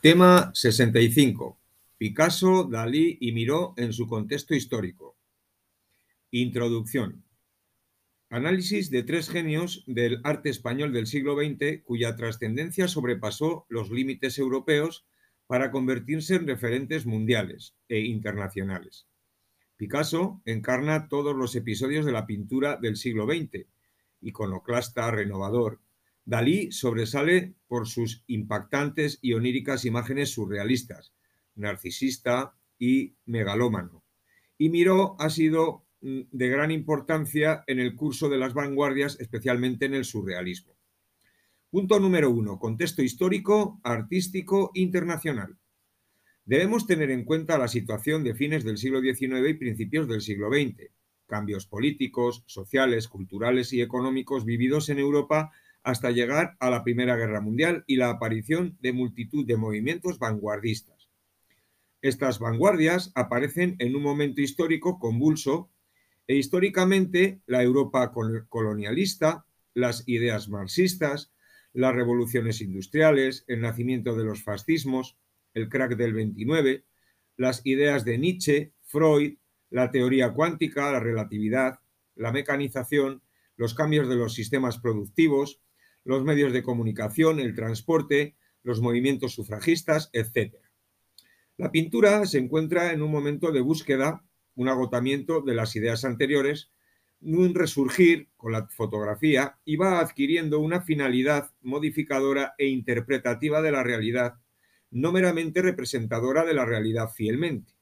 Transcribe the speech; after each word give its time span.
Tema 0.00 0.52
65. 0.54 1.58
Picasso, 1.96 2.62
Dalí 2.70 3.18
y 3.20 3.32
Miró 3.32 3.74
en 3.76 3.92
su 3.92 4.06
contexto 4.06 4.54
histórico. 4.54 5.16
Introducción. 6.30 7.24
Análisis 8.30 8.92
de 8.92 9.02
tres 9.02 9.28
genios 9.28 9.82
del 9.88 10.20
arte 10.22 10.50
español 10.50 10.92
del 10.92 11.08
siglo 11.08 11.34
XX 11.34 11.82
cuya 11.82 12.14
trascendencia 12.14 12.86
sobrepasó 12.86 13.66
los 13.68 13.90
límites 13.90 14.38
europeos 14.38 15.04
para 15.48 15.72
convertirse 15.72 16.36
en 16.36 16.46
referentes 16.46 17.04
mundiales 17.04 17.74
e 17.88 17.98
internacionales. 17.98 19.08
Picasso 19.76 20.40
encarna 20.44 21.08
todos 21.08 21.34
los 21.34 21.56
episodios 21.56 22.06
de 22.06 22.12
la 22.12 22.24
pintura 22.24 22.76
del 22.76 22.94
siglo 22.94 23.26
XX, 23.26 23.66
iconoclasta, 24.20 25.10
renovador, 25.10 25.80
Dalí 26.28 26.70
sobresale 26.72 27.54
por 27.68 27.88
sus 27.88 28.22
impactantes 28.26 29.18
y 29.22 29.32
oníricas 29.32 29.86
imágenes 29.86 30.28
surrealistas, 30.28 31.14
narcisista 31.54 32.54
y 32.78 33.14
megalómano. 33.24 34.04
Y 34.58 34.68
Miró 34.68 35.16
ha 35.20 35.30
sido 35.30 35.86
mm, 36.02 36.20
de 36.30 36.48
gran 36.48 36.70
importancia 36.70 37.64
en 37.66 37.78
el 37.78 37.96
curso 37.96 38.28
de 38.28 38.36
las 38.36 38.52
vanguardias, 38.52 39.18
especialmente 39.20 39.86
en 39.86 39.94
el 39.94 40.04
surrealismo. 40.04 40.76
Punto 41.70 41.98
número 41.98 42.30
uno, 42.30 42.58
contexto 42.58 43.02
histórico, 43.02 43.80
artístico, 43.82 44.70
internacional. 44.74 45.56
Debemos 46.44 46.86
tener 46.86 47.10
en 47.10 47.24
cuenta 47.24 47.56
la 47.56 47.68
situación 47.68 48.22
de 48.22 48.34
fines 48.34 48.64
del 48.64 48.76
siglo 48.76 49.00
XIX 49.00 49.48
y 49.48 49.54
principios 49.54 50.06
del 50.06 50.20
siglo 50.20 50.50
XX, 50.50 50.90
cambios 51.26 51.66
políticos, 51.66 52.44
sociales, 52.46 53.08
culturales 53.08 53.72
y 53.72 53.80
económicos 53.80 54.44
vividos 54.44 54.90
en 54.90 54.98
Europa 54.98 55.52
hasta 55.82 56.10
llegar 56.10 56.56
a 56.60 56.70
la 56.70 56.84
Primera 56.84 57.16
Guerra 57.16 57.40
Mundial 57.40 57.84
y 57.86 57.96
la 57.96 58.10
aparición 58.10 58.76
de 58.80 58.92
multitud 58.92 59.46
de 59.46 59.56
movimientos 59.56 60.18
vanguardistas. 60.18 61.08
Estas 62.02 62.38
vanguardias 62.38 63.10
aparecen 63.14 63.76
en 63.78 63.96
un 63.96 64.02
momento 64.02 64.40
histórico 64.40 64.98
convulso 64.98 65.70
e 66.26 66.36
históricamente 66.36 67.40
la 67.46 67.62
Europa 67.62 68.12
colonialista, 68.48 69.46
las 69.74 70.06
ideas 70.06 70.48
marxistas, 70.48 71.32
las 71.72 71.94
revoluciones 71.94 72.60
industriales, 72.60 73.44
el 73.48 73.60
nacimiento 73.60 74.16
de 74.16 74.24
los 74.24 74.42
fascismos, 74.42 75.16
el 75.54 75.68
crack 75.68 75.96
del 75.96 76.12
29, 76.12 76.84
las 77.36 77.62
ideas 77.64 78.04
de 78.04 78.18
Nietzsche, 78.18 78.72
Freud, 78.82 79.38
la 79.70 79.90
teoría 79.90 80.32
cuántica, 80.32 80.92
la 80.92 81.00
relatividad, 81.00 81.80
la 82.14 82.32
mecanización, 82.32 83.22
los 83.56 83.74
cambios 83.74 84.08
de 84.08 84.16
los 84.16 84.34
sistemas 84.34 84.78
productivos, 84.78 85.60
los 86.08 86.24
medios 86.24 86.54
de 86.54 86.62
comunicación, 86.62 87.38
el 87.38 87.54
transporte, 87.54 88.34
los 88.62 88.80
movimientos 88.80 89.34
sufragistas, 89.34 90.08
etc. 90.14 90.54
La 91.58 91.70
pintura 91.70 92.24
se 92.24 92.38
encuentra 92.38 92.94
en 92.94 93.02
un 93.02 93.10
momento 93.10 93.52
de 93.52 93.60
búsqueda, 93.60 94.24
un 94.54 94.70
agotamiento 94.70 95.42
de 95.42 95.54
las 95.54 95.76
ideas 95.76 96.06
anteriores, 96.06 96.70
un 97.20 97.54
resurgir 97.54 98.30
con 98.38 98.52
la 98.52 98.66
fotografía 98.68 99.58
y 99.66 99.76
va 99.76 100.00
adquiriendo 100.00 100.60
una 100.60 100.80
finalidad 100.80 101.50
modificadora 101.60 102.54
e 102.56 102.68
interpretativa 102.68 103.60
de 103.60 103.72
la 103.72 103.82
realidad, 103.82 104.36
no 104.90 105.12
meramente 105.12 105.60
representadora 105.60 106.46
de 106.46 106.54
la 106.54 106.64
realidad 106.64 107.10
fielmente 107.10 107.77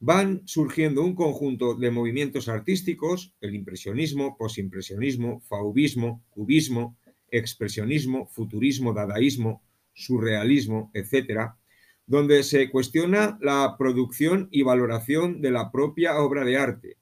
van 0.00 0.42
surgiendo 0.46 1.02
un 1.02 1.14
conjunto 1.14 1.74
de 1.74 1.90
movimientos 1.90 2.48
artísticos, 2.48 3.34
el 3.42 3.54
impresionismo, 3.54 4.36
posimpresionismo, 4.38 5.40
faubismo, 5.42 6.24
cubismo, 6.30 6.96
expresionismo, 7.30 8.26
futurismo, 8.26 8.94
dadaísmo, 8.94 9.62
surrealismo, 9.92 10.90
etc., 10.94 11.52
donde 12.06 12.42
se 12.42 12.70
cuestiona 12.70 13.38
la 13.40 13.76
producción 13.78 14.48
y 14.50 14.62
valoración 14.62 15.42
de 15.42 15.50
la 15.50 15.70
propia 15.70 16.18
obra 16.18 16.44
de 16.44 16.56
arte. 16.56 16.96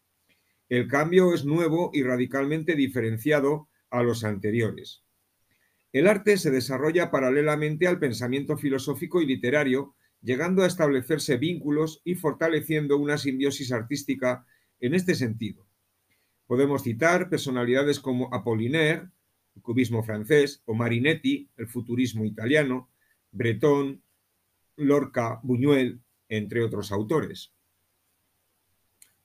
El 0.69 0.89
cambio 0.89 1.33
es 1.33 1.45
nuevo 1.45 1.91
y 1.95 2.03
radicalmente 2.03 2.75
diferenciado 2.75 3.69
a 3.91 4.03
los 4.03 4.25
anteriores. 4.25 5.05
El 5.93 6.09
arte 6.09 6.37
se 6.37 6.51
desarrolla 6.51 7.11
paralelamente 7.11 7.87
al 7.87 7.99
pensamiento 7.99 8.59
filosófico 8.59 9.23
y 9.23 9.27
literario 9.27 9.95
llegando 10.21 10.63
a 10.63 10.67
establecerse 10.67 11.37
vínculos 11.37 12.01
y 12.05 12.15
fortaleciendo 12.15 12.97
una 12.97 13.19
simbiosis 13.19 13.73
artística 13.73 14.47
en 14.81 14.95
este 14.95 15.15
sentido. 15.15 15.67
Podemos 16.47 16.83
citar 16.83 17.29
personalidades 17.29 18.01
como 18.01 18.33
Apollinaire, 18.35 19.09
el 19.55 19.63
cubismo 19.63 20.03
francés, 20.03 20.63
o 20.65 20.75
Marinetti, 20.75 21.51
el 21.57 21.69
futurismo 21.69 22.25
italiano, 22.25 22.91
Breton, 23.33 24.03
Lorca, 24.77 25.41
Buñuel, 25.43 26.01
entre 26.29 26.63
otros 26.63 26.93
autores. 26.93 27.53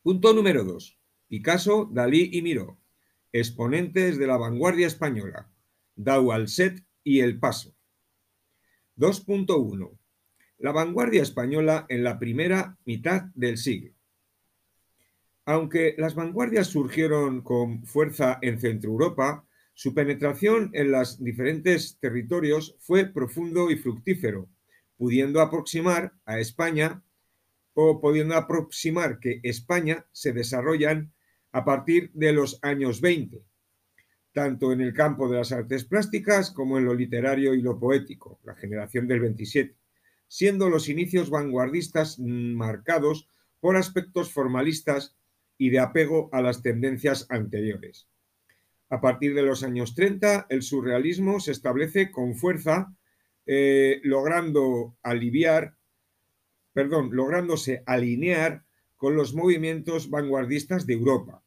Punto 0.02 0.34
número 0.34 0.64
2. 0.64 1.00
Picasso, 1.28 1.90
Dalí 1.92 2.30
y 2.34 2.42
Miró, 2.42 2.78
exponentes 3.32 4.18
de 4.18 4.28
la 4.28 4.38
vanguardia 4.38 4.88
española, 4.88 5.50
Dau 5.96 6.32
Alcet 6.32 6.84
y 7.04 7.22
El 7.22 7.40
Paso. 7.40 7.76
2.1 8.98 10.03
la 10.64 10.72
vanguardia 10.72 11.22
española 11.22 11.86
en 11.90 12.06
la 12.06 12.18
primera 12.18 12.78
mitad 12.86 13.24
del 13.36 13.58
siglo. 13.58 13.92
Aunque 15.44 15.94
las 15.98 16.16
vanguardias 16.16 16.68
surgieron 16.68 17.42
con 17.42 17.86
fuerza 17.86 18.40
en 18.42 18.62
Centro 18.62 18.92
Europa, 18.92 19.46
su 19.74 19.94
penetración 19.94 20.70
en 20.72 20.92
los 20.92 21.22
diferentes 21.22 21.98
territorios 22.00 22.78
fue 22.80 23.04
profundo 23.04 23.72
y 23.72 23.76
fructífero, 23.76 24.48
pudiendo 24.96 25.42
aproximar 25.42 26.14
a 26.24 26.40
España 26.40 27.04
o 27.74 28.00
pudiendo 28.00 28.36
aproximar 28.36 29.20
que 29.20 29.42
España 29.44 30.06
se 30.14 30.32
desarrollan 30.32 31.12
a 31.52 31.66
partir 31.66 32.10
de 32.14 32.32
los 32.32 32.60
años 32.62 33.02
20, 33.02 33.44
tanto 34.32 34.72
en 34.72 34.80
el 34.80 34.94
campo 34.94 35.28
de 35.28 35.40
las 35.40 35.52
artes 35.52 35.84
plásticas 35.84 36.52
como 36.52 36.78
en 36.78 36.86
lo 36.86 36.94
literario 36.94 37.54
y 37.54 37.62
lo 37.62 37.78
poético, 37.78 38.40
la 38.46 38.56
generación 38.56 39.10
del 39.10 39.20
27 39.20 39.83
siendo 40.34 40.68
los 40.68 40.90
inicios 40.90 41.30
vanguardistas 41.30 42.18
marcados 42.18 43.28
por 43.60 43.78
aspectos 43.78 44.32
formalistas 44.32 45.16
y 45.60 45.70
de 45.70 45.78
apego 45.78 46.30
a 46.32 46.42
las 46.42 46.64
tendencias 46.64 47.28
anteriores. 47.30 48.08
A 48.90 49.00
partir 49.00 49.36
de 49.36 49.44
los 49.44 49.62
años 49.62 49.94
30, 49.94 50.48
el 50.50 50.64
surrealismo 50.64 51.40
se 51.40 51.52
establece 51.52 52.10
con 52.10 52.34
fuerza, 52.34 52.96
eh, 53.46 54.02
logrando 54.04 54.98
aliviar, 55.04 55.76
perdón, 56.74 57.10
lográndose 57.12 57.84
alinear 57.86 58.66
con 58.96 59.16
los 59.16 59.36
movimientos 59.36 60.10
vanguardistas 60.10 60.88
de 60.88 60.96
Europa. 60.96 61.44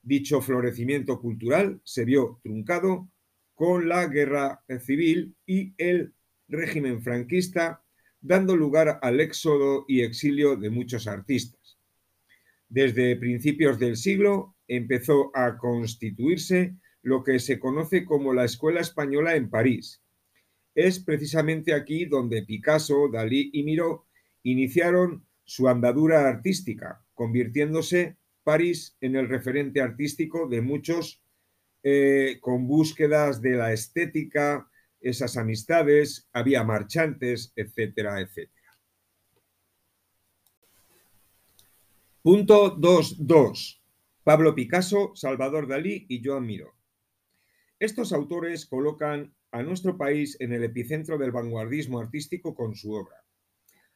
Dicho 0.00 0.40
florecimiento 0.40 1.20
cultural 1.20 1.82
se 1.84 2.06
vio 2.06 2.40
truncado 2.42 3.10
con 3.54 3.90
la 3.90 4.06
guerra 4.06 4.64
civil 4.80 5.36
y 5.44 5.74
el 5.76 6.14
régimen 6.48 7.02
franquista 7.02 7.82
dando 8.26 8.56
lugar 8.56 8.98
al 9.02 9.20
éxodo 9.20 9.84
y 9.86 10.02
exilio 10.02 10.56
de 10.56 10.68
muchos 10.68 11.06
artistas. 11.06 11.78
Desde 12.68 13.14
principios 13.16 13.78
del 13.78 13.96
siglo 13.96 14.56
empezó 14.66 15.30
a 15.32 15.56
constituirse 15.56 16.74
lo 17.02 17.22
que 17.22 17.38
se 17.38 17.60
conoce 17.60 18.04
como 18.04 18.34
la 18.34 18.44
Escuela 18.44 18.80
Española 18.80 19.36
en 19.36 19.48
París. 19.48 20.02
Es 20.74 20.98
precisamente 20.98 21.72
aquí 21.72 22.06
donde 22.06 22.42
Picasso, 22.42 23.08
Dalí 23.12 23.50
y 23.52 23.62
Miró 23.62 24.06
iniciaron 24.42 25.24
su 25.44 25.68
andadura 25.68 26.28
artística, 26.28 27.04
convirtiéndose 27.14 28.16
París 28.42 28.96
en 29.00 29.14
el 29.14 29.28
referente 29.28 29.80
artístico 29.80 30.48
de 30.48 30.62
muchos 30.62 31.22
eh, 31.84 32.38
con 32.40 32.66
búsquedas 32.66 33.40
de 33.40 33.52
la 33.52 33.72
estética, 33.72 34.68
esas 35.00 35.36
amistades, 35.36 36.28
había 36.32 36.64
marchantes, 36.64 37.52
etcétera, 37.56 38.20
etcétera. 38.20 38.56
Punto 42.22 42.76
2.2. 42.76 43.80
Pablo 44.24 44.54
Picasso, 44.54 45.12
Salvador 45.14 45.68
Dalí 45.68 46.06
y 46.08 46.20
Joan 46.24 46.46
Miró. 46.46 46.74
Estos 47.78 48.12
autores 48.12 48.66
colocan 48.66 49.32
a 49.52 49.62
nuestro 49.62 49.96
país 49.96 50.36
en 50.40 50.52
el 50.52 50.64
epicentro 50.64 51.18
del 51.18 51.30
vanguardismo 51.30 52.00
artístico 52.00 52.54
con 52.54 52.74
su 52.74 52.92
obra. 52.92 53.24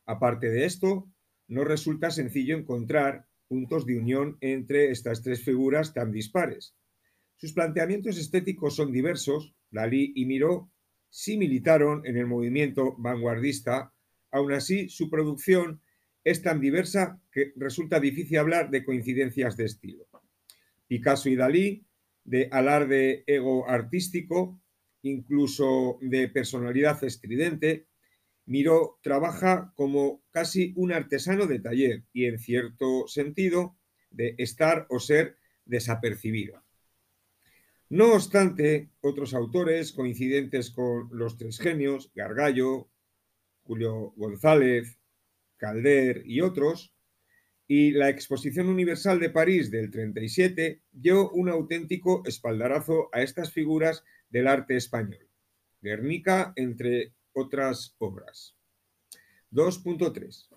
Aparte 0.07 0.51
de 0.51 0.65
esto, 0.65 1.11
no 1.49 1.65
resulta 1.65 2.13
sencillo 2.13 2.57
encontrar 2.57 3.27
puntos 3.49 3.85
de 3.85 3.99
unión 3.99 4.39
entre 4.41 4.93
estas 4.93 5.23
tres 5.23 5.43
figuras 5.43 5.93
tan 5.93 6.13
dispares. 6.13 6.77
Sus 7.37 7.53
planteamientos 7.53 8.17
estéticos 8.17 8.77
son 8.77 8.93
diversos, 8.93 9.57
Dalí 9.71 10.13
y 10.15 10.27
Miró 10.27 10.71
sí 11.11 11.37
militaron 11.37 12.07
en 12.07 12.17
el 12.17 12.27
movimiento 12.27 12.95
vanguardista, 12.99 13.93
aún 14.31 14.53
así 14.53 14.89
su 14.89 15.11
producción 15.11 15.83
es 16.25 16.43
tan 16.43 16.61
diversa 16.61 17.21
que 17.33 17.53
resulta 17.57 18.01
difícil 18.01 18.39
hablar 18.39 18.71
de 18.71 18.85
coincidencias 18.85 19.57
de 19.57 19.65
estilo. 19.65 20.07
Picasso 20.87 21.29
y 21.29 21.37
Dalí, 21.37 21.85
de 22.25 22.49
alarde 22.51 23.25
ego 23.27 23.69
artístico, 23.69 24.61
incluso 25.03 25.99
de 26.01 26.29
personalidad 26.29 27.03
estridente, 27.05 27.87
Miró 28.47 28.99
trabaja 29.01 29.73
como 29.77 30.25
casi 30.33 30.73
un 30.75 30.91
artesano 30.91 31.47
de 31.47 31.61
taller 31.61 32.03
y 32.13 32.25
en 32.25 32.41
cierto 32.41 33.07
sentido 33.07 33.77
de 34.11 34.35
estar 34.39 34.87
o 34.91 34.99
ser 34.99 35.37
desapercibido. 35.67 36.61
No 37.91 38.15
obstante, 38.15 38.93
otros 39.01 39.35
autores 39.35 39.91
coincidentes 39.91 40.71
con 40.71 41.09
los 41.11 41.37
tres 41.37 41.59
genios, 41.59 42.13
Gargallo, 42.15 42.89
Julio 43.65 44.13
González, 44.17 45.01
Calder 45.57 46.23
y 46.25 46.41
otros, 46.41 46.95
y 47.67 47.91
la 47.91 48.09
Exposición 48.09 48.69
Universal 48.69 49.19
de 49.19 49.31
París 49.31 49.73
del 49.73 49.91
37 49.91 50.85
dio 50.93 51.31
un 51.31 51.49
auténtico 51.49 52.23
espaldarazo 52.27 53.09
a 53.13 53.23
estas 53.23 53.53
figuras 53.53 54.05
del 54.29 54.47
arte 54.47 54.77
español. 54.77 55.29
Guernica, 55.83 56.53
entre 56.55 57.13
otras 57.33 57.97
obras. 57.99 58.57
2.3. 59.51 60.49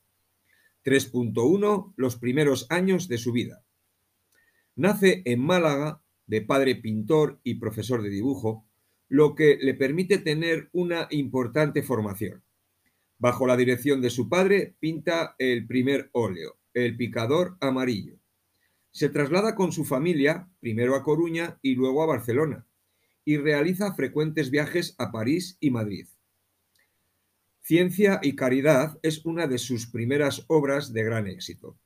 3.1. 0.83 1.93
Los 1.95 2.15
primeros 2.15 2.65
años 2.71 3.07
de 3.07 3.19
su 3.19 3.31
vida. 3.31 3.63
Nace 4.75 5.21
en 5.25 5.39
Málaga, 5.39 6.01
de 6.25 6.41
padre 6.41 6.73
pintor 6.73 7.39
y 7.43 7.59
profesor 7.59 8.01
de 8.01 8.09
dibujo, 8.09 8.65
lo 9.07 9.35
que 9.35 9.59
le 9.61 9.75
permite 9.75 10.17
tener 10.17 10.67
una 10.73 11.07
importante 11.11 11.83
formación. 11.83 12.41
Bajo 13.19 13.45
la 13.45 13.55
dirección 13.55 14.01
de 14.01 14.09
su 14.09 14.29
padre, 14.29 14.73
pinta 14.79 15.35
el 15.37 15.67
primer 15.67 16.09
óleo, 16.13 16.57
el 16.73 16.97
picador 16.97 17.55
amarillo. 17.61 18.17
Se 18.89 19.09
traslada 19.09 19.53
con 19.53 19.71
su 19.71 19.85
familia, 19.85 20.49
primero 20.59 20.95
a 20.95 21.03
Coruña 21.03 21.59
y 21.61 21.75
luego 21.75 22.01
a 22.01 22.07
Barcelona 22.07 22.65
y 23.25 23.37
realiza 23.37 23.95
frecuentes 23.95 24.51
viajes 24.51 24.95
a 24.99 25.11
París 25.11 25.57
y 25.59 25.71
Madrid. 25.71 26.07
Ciencia 27.61 28.19
y 28.21 28.35
Caridad 28.35 28.99
es 29.01 29.25
una 29.25 29.47
de 29.47 29.57
sus 29.57 29.87
primeras 29.87 30.45
obras 30.47 30.93
de 30.93 31.03
gran 31.03 31.27
éxito. 31.27 31.79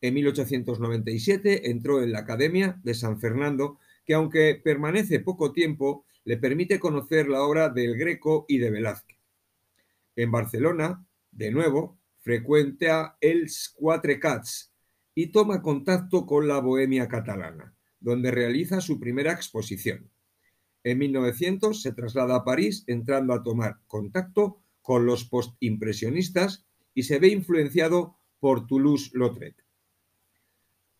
En 0.00 0.14
1897 0.14 1.68
entró 1.70 2.00
en 2.00 2.12
la 2.12 2.20
Academia 2.20 2.80
de 2.84 2.94
San 2.94 3.18
Fernando, 3.18 3.78
que 4.04 4.14
aunque 4.14 4.60
permanece 4.62 5.18
poco 5.18 5.52
tiempo, 5.52 6.06
le 6.24 6.36
permite 6.36 6.78
conocer 6.78 7.28
la 7.28 7.42
obra 7.42 7.68
del 7.70 7.98
Greco 7.98 8.46
y 8.48 8.58
de 8.58 8.70
Velázquez. 8.70 9.18
En 10.14 10.30
Barcelona, 10.30 11.04
de 11.32 11.50
nuevo, 11.50 11.98
frecuenta 12.20 13.16
els 13.20 13.74
Quatre 13.74 14.18
Cats 14.18 14.72
y 15.14 15.28
toma 15.28 15.62
contacto 15.62 16.24
con 16.26 16.46
la 16.46 16.58
Bohemia 16.60 17.08
catalana, 17.08 17.74
donde 18.00 18.30
realiza 18.30 18.80
su 18.80 18.98
primera 18.98 19.32
exposición. 19.32 20.10
En 20.86 20.98
1900 20.98 21.82
se 21.82 21.90
traslada 21.90 22.36
a 22.36 22.44
París 22.44 22.84
entrando 22.86 23.34
a 23.34 23.42
tomar 23.42 23.80
contacto 23.88 24.62
con 24.82 25.04
los 25.04 25.24
postimpresionistas 25.24 26.64
y 26.94 27.02
se 27.02 27.18
ve 27.18 27.26
influenciado 27.26 28.16
por 28.38 28.68
Toulouse-Lautrec. 28.68 29.56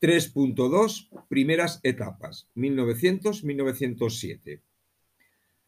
3.2 0.00 1.08
Primeras 1.28 1.78
etapas, 1.84 2.48
1900-1907. 2.56 4.60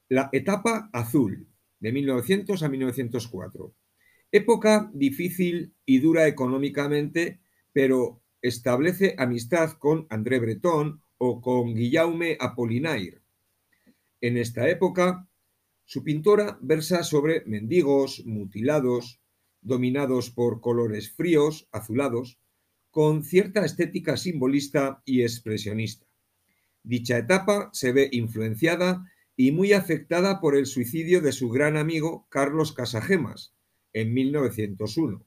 La 0.08 0.30
etapa 0.32 0.90
azul, 0.92 1.46
de 1.78 1.92
1900 1.92 2.64
a 2.64 2.68
1904. 2.68 3.72
Época 4.32 4.90
difícil 4.94 5.74
y 5.86 6.00
dura 6.00 6.26
económicamente, 6.26 7.38
pero 7.72 8.20
establece 8.42 9.14
amistad 9.16 9.74
con 9.74 10.08
André 10.10 10.40
Breton 10.40 11.02
o 11.18 11.40
con 11.40 11.72
Guillaume 11.72 12.36
Apollinaire. 12.40 13.17
En 14.20 14.36
esta 14.36 14.68
época, 14.68 15.28
su 15.84 16.02
pintora 16.04 16.58
versa 16.60 17.02
sobre 17.02 17.44
mendigos, 17.46 18.24
mutilados, 18.26 19.20
dominados 19.60 20.30
por 20.30 20.60
colores 20.60 21.12
fríos, 21.12 21.68
azulados, 21.72 22.38
con 22.90 23.22
cierta 23.22 23.64
estética 23.64 24.16
simbolista 24.16 25.02
y 25.04 25.22
expresionista. 25.22 26.06
Dicha 26.82 27.18
etapa 27.18 27.70
se 27.72 27.92
ve 27.92 28.08
influenciada 28.12 29.04
y 29.36 29.52
muy 29.52 29.72
afectada 29.72 30.40
por 30.40 30.56
el 30.56 30.66
suicidio 30.66 31.20
de 31.20 31.32
su 31.32 31.48
gran 31.48 31.76
amigo 31.76 32.26
Carlos 32.28 32.72
Casagemas 32.72 33.54
en 33.92 34.12
1901. 34.12 35.24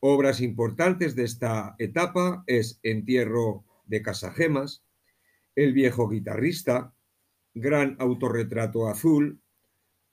Obras 0.00 0.40
importantes 0.40 1.14
de 1.14 1.24
esta 1.24 1.76
etapa 1.78 2.42
es 2.46 2.80
Entierro 2.82 3.64
de 3.86 4.02
Casagemas, 4.02 4.84
El 5.54 5.72
viejo 5.72 6.08
guitarrista, 6.08 6.94
Gran 7.54 7.96
autorretrato 7.98 8.88
azul, 8.88 9.40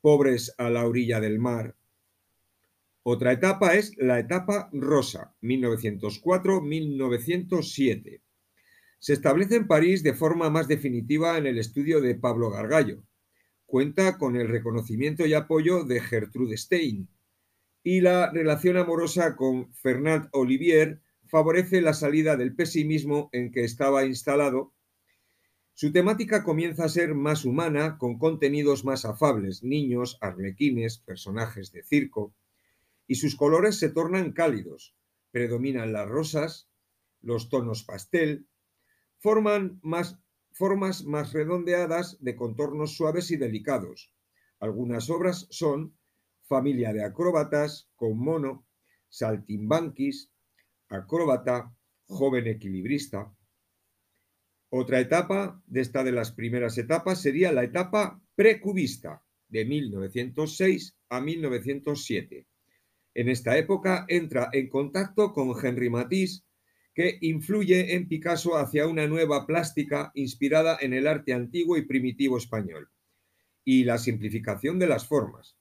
Pobres 0.02 0.54
a 0.58 0.70
la 0.70 0.86
orilla 0.86 1.20
del 1.20 1.40
mar. 1.40 1.76
Otra 3.04 3.34
etapa 3.34 3.76
es 3.76 3.98
la 3.98 4.18
etapa 4.20 4.70
rosa, 4.72 5.36
1904-1907. 5.42 8.22
Se 9.00 9.14
establece 9.14 9.56
en 9.56 9.68
París 9.68 10.04
de 10.04 10.14
forma 10.14 10.50
más 10.50 10.68
definitiva 10.68 11.38
en 11.38 11.48
el 11.48 11.58
estudio 11.60 12.02
de 12.02 12.16
Pablo 12.16 12.50
Gargallo. 12.50 13.06
Cuenta 13.66 14.18
con 14.18 14.36
el 14.36 14.50
reconocimiento 14.50 15.26
y 15.26 15.34
apoyo 15.34 15.86
de 15.86 16.02
Gertrude 16.02 16.58
Stein. 16.58 17.08
Y 17.84 18.02
la 18.02 18.30
relación 18.32 18.76
amorosa 18.78 19.38
con 19.38 19.74
Fernand 19.76 20.28
Olivier 20.34 21.00
favorece 21.28 21.80
la 21.82 21.94
salida 21.94 22.36
del 22.36 22.54
pesimismo 22.56 23.30
en 23.32 23.52
que 23.52 23.64
estaba 23.64 24.06
instalado 24.06 24.74
su 25.80 25.94
temática 25.94 26.44
comienza 26.44 26.84
a 26.84 26.90
ser 26.90 27.16
más 27.16 27.46
humana, 27.46 27.98
con 27.98 28.20
contenidos 28.20 28.84
más 28.84 29.06
afables, 29.06 29.64
niños, 29.64 30.18
arlequines, 30.20 30.98
personajes 30.98 31.72
de 31.72 31.84
circo, 31.84 32.36
y 33.08 33.16
sus 33.16 33.38
colores 33.38 33.80
se 33.80 33.88
tornan 33.88 34.34
cálidos, 34.34 34.94
predominan 35.32 35.94
las 35.94 36.06
rosas, 36.10 36.70
los 37.22 37.48
tonos 37.48 37.86
pastel, 37.86 38.46
forman 39.20 39.80
más, 39.82 40.20
formas 40.52 41.06
más 41.06 41.32
redondeadas 41.32 42.18
de 42.20 42.36
contornos 42.36 42.98
suaves 42.98 43.32
y 43.32 43.38
delicados. 43.38 44.12
Algunas 44.60 45.10
obras 45.10 45.48
son 45.50 45.98
Familia 46.44 46.92
de 46.92 47.06
acróbatas, 47.06 47.90
con 47.96 48.18
mono, 48.18 48.68
Saltimbanquis, 49.08 50.30
Acróbata, 50.90 51.74
Joven 52.06 52.48
equilibrista. 52.48 53.34
Otra 54.70 55.00
etapa 55.00 55.62
de 55.66 55.82
esta 55.82 56.04
de 56.04 56.12
las 56.12 56.32
primeras 56.32 56.78
etapas 56.78 57.22
sería 57.22 57.52
la 57.52 57.64
etapa 57.64 58.22
precubista, 58.36 59.24
de 59.50 59.66
1906 59.66 60.96
a 61.10 61.22
1907. 61.22 62.46
En 63.16 63.30
esta 63.30 63.58
época 63.58 64.06
entra 64.08 64.50
en 64.54 64.70
contacto 64.70 65.34
con 65.34 65.54
Henri 65.62 65.90
Matisse, 65.90 66.44
que 66.94 67.18
influye 67.22 67.96
en 67.96 68.08
Picasso 68.08 68.58
hacia 68.58 68.88
una 68.88 69.08
nueva 69.08 69.46
plástica 69.48 70.12
inspirada 70.14 70.78
en 70.80 70.94
el 70.94 71.08
arte 71.08 71.34
antiguo 71.34 71.78
y 71.78 71.86
primitivo 71.86 72.38
español, 72.38 72.90
y 73.66 73.84
la 73.84 73.98
simplificación 73.98 74.80
de 74.80 74.88
las 74.88 75.08
formas. 75.08 75.58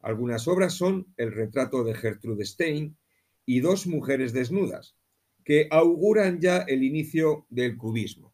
Algunas 0.00 0.46
obras 0.48 0.74
son 0.74 1.12
el 1.16 1.32
retrato 1.32 1.84
de 1.84 1.94
Gertrude 1.94 2.44
Stein 2.44 2.96
y 3.44 3.60
dos 3.60 3.86
mujeres 3.86 4.32
desnudas, 4.32 4.96
que 5.44 5.66
auguran 5.70 6.40
ya 6.40 6.58
el 6.58 6.84
inicio 6.84 7.46
del 7.50 7.76
cubismo. 7.76 8.31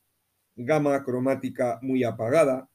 gama 0.56 1.04
cromática 1.04 1.78
muy 1.82 2.02
apagada, 2.02 2.70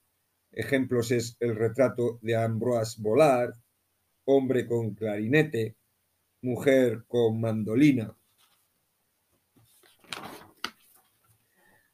ejemplos 0.52 1.10
es 1.10 1.36
el 1.40 1.56
retrato 1.56 2.20
de 2.22 2.36
Ambroise 2.36 3.02
Vollard, 3.02 3.56
hombre 4.24 4.68
con 4.68 4.94
clarinete, 4.94 5.78
mujer 6.44 7.06
con 7.08 7.42
mandolina. 7.42 8.16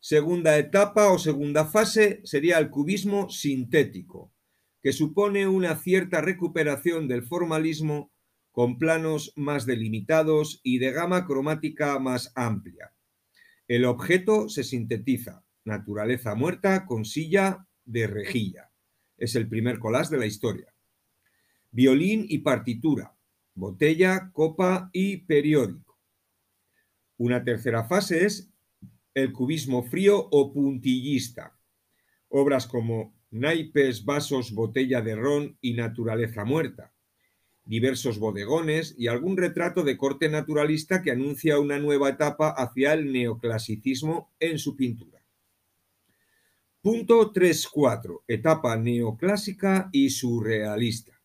Segunda 0.01 0.57
etapa 0.57 1.09
o 1.09 1.17
segunda 1.17 1.63
fase 1.63 2.19
sería 2.25 2.57
el 2.57 2.69
cubismo 2.69 3.29
sintético, 3.29 4.33
que 4.81 4.91
supone 4.91 5.47
una 5.47 5.77
cierta 5.77 6.19
recuperación 6.19 7.07
del 7.07 7.23
formalismo 7.23 8.11
con 8.55 8.77
planos 8.77 9.33
más 9.35 9.65
delimitados 9.65 10.61
y 10.63 10.77
de 10.77 10.93
gama 10.93 11.25
cromática 11.25 11.99
más 11.99 12.31
amplia. 12.35 12.93
El 13.67 13.83
objeto 13.83 14.47
se 14.47 14.63
sintetiza, 14.63 15.43
naturaleza 15.65 16.35
muerta 16.35 16.85
con 16.85 17.03
silla 17.03 17.67
de 17.83 18.07
rejilla. 18.07 18.71
Es 19.17 19.35
el 19.35 19.49
primer 19.49 19.77
collage 19.77 20.11
de 20.11 20.19
la 20.19 20.25
historia. 20.25 20.73
Violín 21.69 22.27
y 22.29 22.37
partitura, 22.37 23.17
botella, 23.55 24.31
copa 24.31 24.89
y 24.93 25.17
periódico. 25.17 25.99
Una 27.17 27.43
tercera 27.43 27.83
fase 27.83 28.25
es 28.25 28.53
el 29.13 29.33
cubismo 29.33 29.83
frío 29.83 30.29
o 30.31 30.53
puntillista. 30.53 31.59
Obras 32.29 32.67
como 32.67 33.17
naipes, 33.31 34.05
vasos, 34.05 34.53
botella 34.53 35.01
de 35.01 35.17
ron 35.17 35.57
y 35.59 35.73
naturaleza 35.73 36.45
muerta 36.45 36.94
diversos 37.65 38.19
bodegones 38.19 38.95
y 38.97 39.07
algún 39.07 39.37
retrato 39.37 39.83
de 39.83 39.97
corte 39.97 40.29
naturalista 40.29 41.01
que 41.01 41.11
anuncia 41.11 41.59
una 41.59 41.79
nueva 41.79 42.09
etapa 42.09 42.49
hacia 42.49 42.93
el 42.93 43.11
neoclasicismo 43.11 44.31
en 44.39 44.59
su 44.59 44.75
pintura. 44.75 45.23
Punto 46.81 47.33
3.4. 47.33 48.21
Etapa 48.27 48.77
neoclásica 48.77 49.89
y 49.91 50.11
surrealista. 50.11 51.19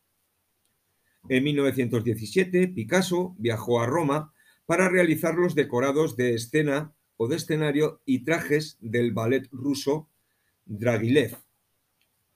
En 1.28 1.44
1917, 1.44 2.68
Picasso 2.68 3.34
viajó 3.38 3.82
a 3.82 3.86
Roma 3.86 4.32
para 4.64 4.88
realizar 4.88 5.34
los 5.34 5.54
decorados 5.54 6.16
de 6.16 6.34
escena 6.34 6.94
o 7.18 7.28
de 7.28 7.36
escenario 7.36 8.00
y 8.06 8.24
trajes 8.24 8.78
del 8.80 9.12
ballet 9.12 9.46
ruso 9.52 10.08
Dragilev, 10.64 11.36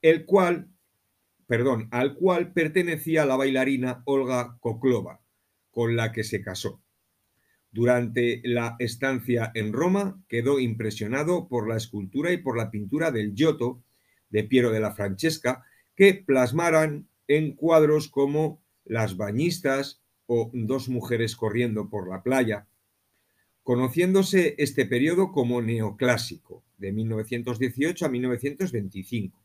el 0.03 0.25
cual 0.25 0.69
perdón, 1.47 1.87
al 1.91 2.15
cual 2.15 2.53
pertenecía 2.53 3.25
la 3.25 3.35
bailarina 3.35 4.01
Olga 4.05 4.57
Koklova, 4.59 5.21
con 5.71 5.95
la 5.95 6.11
que 6.11 6.23
se 6.23 6.41
casó. 6.41 6.81
Durante 7.71 8.41
la 8.43 8.75
estancia 8.79 9.51
en 9.53 9.73
Roma 9.73 10.23
quedó 10.27 10.59
impresionado 10.59 11.47
por 11.47 11.67
la 11.67 11.77
escultura 11.77 12.31
y 12.31 12.37
por 12.37 12.57
la 12.57 12.71
pintura 12.71 13.11
del 13.11 13.33
Giotto 13.35 13.83
de 14.29 14.43
Piero 14.43 14.71
de 14.71 14.79
la 14.79 14.93
Francesca, 14.93 15.63
que 15.95 16.13
plasmaran 16.13 17.07
en 17.27 17.55
cuadros 17.55 18.07
como 18.07 18.61
Las 18.85 19.17
bañistas 19.17 20.01
o 20.25 20.49
Dos 20.53 20.89
mujeres 20.89 21.35
corriendo 21.35 21.89
por 21.89 22.09
la 22.09 22.23
playa, 22.23 22.67
conociéndose 23.61 24.55
este 24.57 24.85
periodo 24.85 25.31
como 25.31 25.61
neoclásico, 25.61 26.63
de 26.77 26.91
1918 26.91 28.05
a 28.05 28.09
1925 28.09 29.44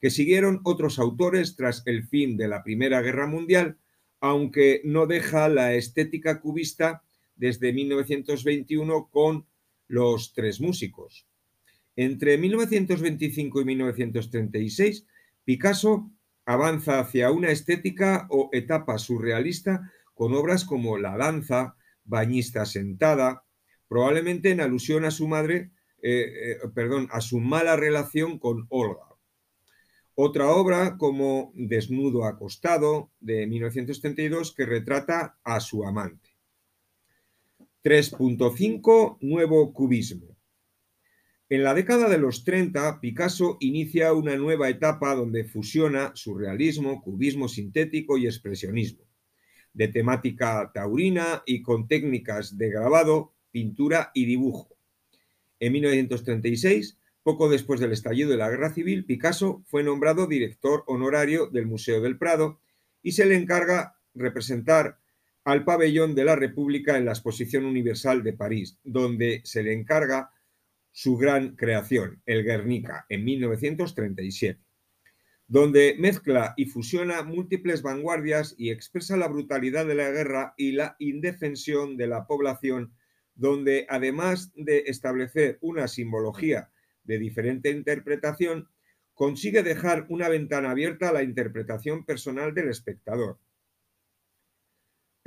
que 0.00 0.10
siguieron 0.10 0.60
otros 0.64 0.98
autores 0.98 1.56
tras 1.56 1.82
el 1.86 2.06
fin 2.06 2.36
de 2.36 2.48
la 2.48 2.62
Primera 2.62 3.02
Guerra 3.02 3.26
Mundial, 3.26 3.78
aunque 4.20 4.80
no 4.84 5.06
deja 5.06 5.48
la 5.48 5.74
estética 5.74 6.40
cubista 6.40 7.02
desde 7.36 7.72
1921 7.72 9.08
con 9.10 9.46
los 9.86 10.32
tres 10.32 10.60
músicos. 10.60 11.26
Entre 11.96 12.38
1925 12.38 13.60
y 13.60 13.64
1936, 13.64 15.06
Picasso 15.44 16.10
avanza 16.44 17.00
hacia 17.00 17.30
una 17.30 17.50
estética 17.50 18.26
o 18.30 18.50
etapa 18.52 18.98
surrealista 18.98 19.92
con 20.14 20.34
obras 20.34 20.64
como 20.64 20.98
La 20.98 21.16
danza, 21.16 21.76
Bañista 22.04 22.64
sentada, 22.64 23.44
probablemente 23.88 24.50
en 24.50 24.60
alusión 24.60 25.04
a 25.04 25.10
su 25.10 25.28
madre, 25.28 25.72
eh, 26.02 26.56
eh, 26.62 26.68
perdón, 26.74 27.08
a 27.10 27.20
su 27.20 27.40
mala 27.40 27.76
relación 27.76 28.38
con 28.38 28.66
Olga. 28.68 29.07
Otra 30.20 30.50
obra 30.50 30.96
como 30.98 31.52
Desnudo 31.54 32.24
acostado 32.24 33.12
de 33.20 33.46
1932 33.46 34.52
que 34.52 34.66
retrata 34.66 35.38
a 35.44 35.60
su 35.60 35.84
amante. 35.84 36.30
3.5 37.84 39.18
Nuevo 39.20 39.72
cubismo. 39.72 40.36
En 41.48 41.62
la 41.62 41.72
década 41.72 42.08
de 42.08 42.18
los 42.18 42.42
30, 42.42 43.00
Picasso 43.00 43.58
inicia 43.60 44.12
una 44.12 44.34
nueva 44.34 44.68
etapa 44.68 45.14
donde 45.14 45.44
fusiona 45.44 46.10
surrealismo, 46.16 47.00
cubismo 47.00 47.46
sintético 47.46 48.18
y 48.18 48.26
expresionismo, 48.26 49.04
de 49.72 49.86
temática 49.86 50.72
taurina 50.74 51.44
y 51.46 51.62
con 51.62 51.86
técnicas 51.86 52.58
de 52.58 52.70
grabado, 52.70 53.34
pintura 53.52 54.10
y 54.14 54.24
dibujo. 54.24 54.76
En 55.60 55.74
1936 55.74 56.98
poco 57.28 57.50
después 57.50 57.78
del 57.78 57.92
estallido 57.92 58.30
de 58.30 58.38
la 58.38 58.48
Guerra 58.48 58.72
Civil, 58.72 59.04
Picasso 59.04 59.62
fue 59.66 59.82
nombrado 59.82 60.26
director 60.26 60.82
honorario 60.86 61.48
del 61.48 61.66
Museo 61.66 62.00
del 62.00 62.16
Prado 62.16 62.58
y 63.02 63.12
se 63.12 63.26
le 63.26 63.36
encarga 63.36 63.98
representar 64.14 64.98
al 65.44 65.62
pabellón 65.62 66.14
de 66.14 66.24
la 66.24 66.36
República 66.36 66.96
en 66.96 67.04
la 67.04 67.10
Exposición 67.10 67.66
Universal 67.66 68.22
de 68.22 68.32
París, 68.32 68.78
donde 68.82 69.42
se 69.44 69.62
le 69.62 69.74
encarga 69.74 70.30
su 70.90 71.18
gran 71.18 71.54
creación, 71.54 72.22
el 72.24 72.44
Guernica, 72.44 73.04
en 73.10 73.26
1937, 73.26 74.62
donde 75.48 75.96
mezcla 75.98 76.54
y 76.56 76.64
fusiona 76.64 77.22
múltiples 77.24 77.82
vanguardias 77.82 78.54
y 78.56 78.70
expresa 78.70 79.18
la 79.18 79.28
brutalidad 79.28 79.84
de 79.84 79.96
la 79.96 80.10
guerra 80.10 80.54
y 80.56 80.72
la 80.72 80.96
indefensión 80.98 81.98
de 81.98 82.06
la 82.06 82.26
población, 82.26 82.94
donde 83.34 83.84
además 83.90 84.50
de 84.54 84.84
establecer 84.86 85.58
una 85.60 85.88
simbología 85.88 86.70
de 87.08 87.18
diferente 87.18 87.70
interpretación, 87.70 88.68
consigue 89.14 89.64
dejar 89.64 90.06
una 90.08 90.28
ventana 90.28 90.70
abierta 90.70 91.08
a 91.08 91.12
la 91.12 91.24
interpretación 91.24 92.04
personal 92.04 92.54
del 92.54 92.68
espectador 92.68 93.40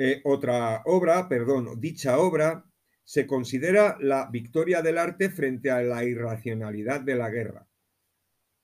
eh, 0.03 0.19
otra 0.23 0.81
obra, 0.85 1.29
perdón, 1.29 1.79
dicha 1.79 2.17
obra 2.17 2.65
se 3.03 3.27
considera 3.27 3.97
la 3.99 4.27
victoria 4.31 4.81
del 4.81 4.97
arte 4.97 5.29
frente 5.29 5.69
a 5.69 5.83
la 5.83 6.03
irracionalidad 6.03 7.01
de 7.01 7.13
la 7.13 7.29
guerra. 7.29 7.67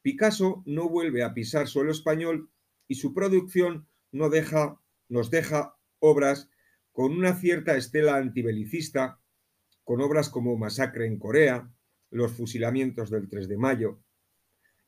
Picasso 0.02 0.64
no 0.66 0.90
vuelve 0.90 1.22
a 1.22 1.36
pisar 1.36 1.68
suelo 1.68 1.92
español 1.92 2.50
y 2.88 2.96
su 2.96 3.14
producción 3.14 3.88
nos 4.12 4.32
deja 4.32 5.76
obras 6.00 6.50
con 6.92 7.12
una 7.12 7.36
cierta 7.36 7.78
estela 7.78 8.16
antibelicista, 8.16 9.20
con 9.84 10.02
obras 10.02 10.30
como 10.30 10.58
Masacre 10.58 11.06
en 11.06 11.20
Corea, 11.20 11.70
Los 12.10 12.34
fusilamientos 12.34 13.10
del 13.10 13.30
3 13.30 13.48
de 13.48 13.58
mayo. 13.58 14.00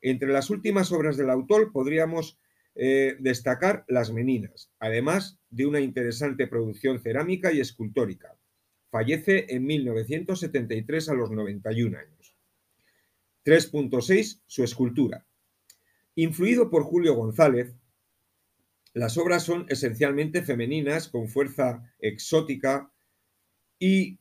Entre 0.00 0.28
las 0.28 0.50
últimas 0.50 0.92
obras 0.92 1.16
del 1.16 1.30
autor 1.30 1.72
podríamos 1.72 2.38
eh, 2.74 3.16
destacar 3.20 3.84
Las 3.88 4.12
Meninas, 4.12 4.70
además 4.78 5.38
de 5.50 5.66
una 5.66 5.80
interesante 5.80 6.46
producción 6.46 7.00
cerámica 7.00 7.52
y 7.52 7.60
escultórica. 7.60 8.36
Fallece 8.90 9.46
en 9.48 9.66
1973 9.66 11.08
a 11.08 11.14
los 11.14 11.30
91 11.30 11.98
años. 11.98 12.34
3.6. 13.44 14.42
Su 14.46 14.64
escultura. 14.64 15.26
Influido 16.14 16.70
por 16.70 16.82
Julio 16.82 17.14
González, 17.14 17.74
las 18.92 19.16
obras 19.16 19.44
son 19.44 19.66
esencialmente 19.68 20.42
femeninas, 20.42 21.08
con 21.08 21.28
fuerza 21.28 21.94
exótica 22.00 22.92
y 23.78 24.18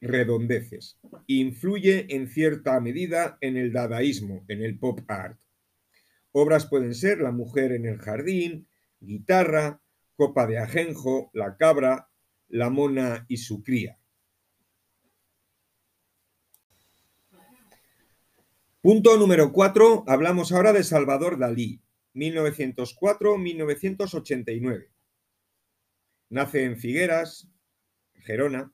redondeces. 0.00 0.98
Influye 1.26 2.06
en 2.14 2.28
cierta 2.28 2.78
medida 2.80 3.38
en 3.40 3.56
el 3.56 3.72
dadaísmo, 3.72 4.44
en 4.48 4.62
el 4.62 4.78
pop 4.78 5.00
art. 5.08 5.38
Obras 6.32 6.66
pueden 6.66 6.94
ser 6.94 7.20
La 7.20 7.32
mujer 7.32 7.72
en 7.72 7.86
el 7.86 7.98
jardín, 7.98 8.68
Guitarra, 9.00 9.80
Copa 10.16 10.46
de 10.46 10.58
ajenjo, 10.58 11.30
La 11.32 11.56
cabra, 11.56 12.10
La 12.48 12.70
mona 12.70 13.24
y 13.28 13.38
su 13.38 13.62
cría. 13.62 13.98
Punto 18.80 19.16
número 19.16 19.52
4. 19.52 20.04
Hablamos 20.06 20.52
ahora 20.52 20.72
de 20.72 20.84
Salvador 20.84 21.36
Dalí, 21.38 21.82
1904-1989. 22.14 24.88
Nace 26.30 26.64
en 26.64 26.78
Figueras, 26.78 27.48
Gerona, 28.14 28.72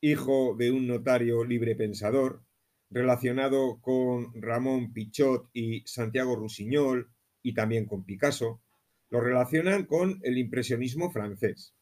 hijo 0.00 0.54
de 0.58 0.70
un 0.70 0.86
notario 0.86 1.44
libre 1.44 1.76
pensador, 1.76 2.42
relacionado 2.90 3.80
con 3.80 4.32
Ramón 4.40 4.92
Pichot 4.92 5.48
y 5.52 5.82
Santiago 5.86 6.34
Rusiñol 6.36 7.10
y 7.42 7.54
también 7.54 7.86
con 7.86 8.04
Picasso, 8.04 8.60
lo 9.10 9.20
relacionan 9.20 9.84
con 9.84 10.20
el 10.22 10.38
impresionismo 10.38 11.10
francés. 11.10 11.74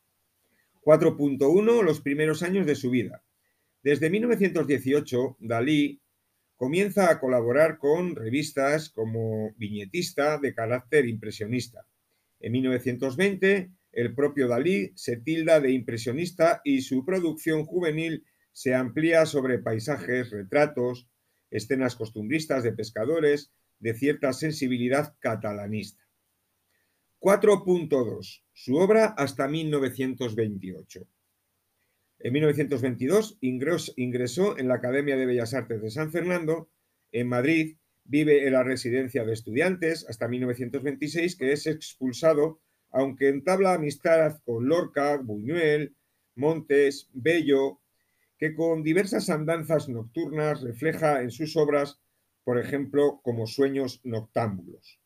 4.1 0.83 1.83
Los 1.83 2.01
primeros 2.01 2.43
años 2.43 2.67
de 2.67 2.75
su 2.75 2.91
vida. 2.91 3.23
Desde 3.83 4.11
1918, 4.11 5.37
Dalí 5.41 6.01
comienza 6.57 7.11
a 7.11 7.21
colaborar 7.21 7.79
con 7.79 8.17
revistas 8.17 8.91
como 8.91 9.53
viñetista 9.57 10.39
de 10.39 10.55
carácter 10.55 11.07
impresionista. 11.07 11.87
En 12.41 12.53
1920, 12.53 13.71
el 13.93 14.15
propio 14.15 14.49
Dalí 14.49 14.93
se 14.95 15.17
tilda 15.17 15.61
de 15.61 15.73
impresionista 15.73 16.61
y 16.65 16.83
su 16.83 17.05
producción 17.05 17.65
juvenil 17.65 18.25
se 18.53 18.75
amplía 18.75 19.27
sobre 19.27 19.59
paisajes, 19.59 20.31
retratos, 20.31 21.09
escenas 21.51 21.97
costumbristas 21.97 22.63
de 22.63 22.73
pescadores, 22.73 23.53
de 23.79 23.95
cierta 23.95 24.33
sensibilidad 24.33 25.15
catalanista. 25.21 26.05
4.2. 27.21 28.43
Su 28.53 28.77
obra 28.77 29.07
hasta 29.07 29.49
1928. 29.49 31.07
En 32.21 32.33
1922 32.33 33.39
ingresó 33.41 34.59
en 34.59 34.69
la 34.69 34.75
Academia 34.75 35.17
de 35.17 35.27
Bellas 35.27 35.55
Artes 35.55 35.81
de 35.81 35.91
San 35.91 36.11
Fernando, 36.11 36.69
en 37.13 37.29
Madrid, 37.29 37.77
vive 38.05 38.47
en 38.47 38.55
la 38.55 38.65
residencia 38.65 39.25
de 39.25 39.33
estudiantes 39.33 40.05
hasta 40.09 40.29
1926, 40.29 41.37
que 41.37 41.53
es 41.53 41.67
expulsado, 41.67 42.61
aunque 42.91 43.29
entabla 43.29 43.75
amistad 43.75 44.41
con 44.45 44.69
Lorca, 44.69 45.17
Buñuel, 45.17 45.95
Montes, 46.35 47.09
Bello, 47.13 47.81
que 48.39 48.55
con 48.55 48.83
diversas 48.83 49.31
andanzas 49.31 49.89
nocturnas 49.89 50.63
refleja 50.63 51.23
en 51.23 51.31
sus 51.31 51.57
obras, 51.57 52.01
por 52.45 52.59
ejemplo, 52.59 53.21
como 53.23 53.47
Sueños 53.47 54.01
Noctámbulos. 54.05 55.01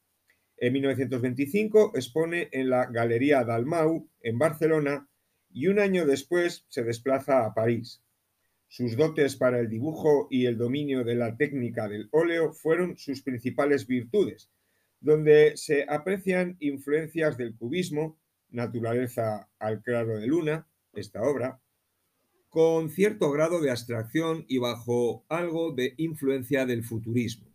En 0.59 0.75
1925 0.75 1.93
expone 1.97 2.49
en 2.53 2.71
la 2.71 2.87
Galería 2.87 3.43
Dalmau, 3.43 4.09
en 4.21 4.39
Barcelona, 4.39 5.09
y 5.51 5.67
un 5.67 5.79
año 5.79 6.07
después 6.07 6.67
se 6.69 6.85
desplaza 6.85 7.45
a 7.45 7.53
París. 7.53 8.03
Sus 8.69 8.97
dotes 8.97 9.37
para 9.37 9.59
el 9.59 9.69
dibujo 9.69 10.29
y 10.31 10.47
el 10.47 10.57
dominio 10.57 11.05
de 11.05 11.15
la 11.15 11.37
técnica 11.37 11.89
del 11.89 12.09
óleo 12.13 12.53
fueron 12.53 12.97
sus 12.97 13.23
principales 13.23 13.87
virtudes, 13.87 14.51
donde 15.03 15.57
se 15.57 15.85
aprecian 15.89 16.57
influencias 16.61 17.37
del 17.37 17.55
cubismo, 17.57 18.19
Naturaleza 18.51 19.49
al 19.59 19.83
claro 19.83 20.19
de 20.19 20.27
luna, 20.27 20.69
esta 20.93 21.23
obra, 21.23 21.61
con 22.51 22.91
cierto 22.91 23.31
grado 23.31 23.61
de 23.61 23.71
abstracción 23.71 24.45
y 24.47 24.59
bajo 24.59 25.25
algo 25.29 25.73
de 25.73 25.95
influencia 25.97 26.67
del 26.67 26.85
futurismo. 26.85 27.51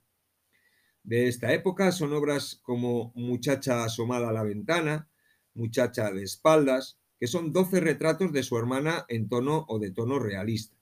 De 1.04 1.28
esta 1.28 1.54
época 1.54 1.92
son 1.92 2.14
obras 2.14 2.60
como 2.64 3.14
Muchacha 3.16 3.84
asomada 3.84 4.30
a 4.30 4.34
la 4.34 4.44
ventana, 4.44 5.08
Muchacha 5.54 6.12
de 6.12 6.24
espaldas, 6.24 7.00
que 7.20 7.28
son 7.28 7.54
12 7.54 7.80
retratos 7.80 8.34
de 8.34 8.44
su 8.44 8.58
hermana 8.58 9.06
en 9.08 9.30
tono 9.30 9.66
o 9.70 9.80
de 9.80 9.92
tono 9.92 10.20
realista. 10.20 10.76